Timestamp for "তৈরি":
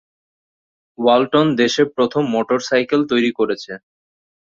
3.11-3.31